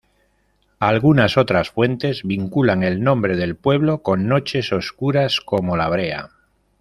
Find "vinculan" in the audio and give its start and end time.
2.23-2.81